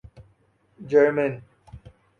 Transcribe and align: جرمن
جرمن 0.87 1.41